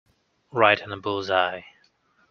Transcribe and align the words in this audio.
Right 0.51 0.81
on 0.81 0.89
the 0.89 0.97
bull's-eye. 0.97 1.63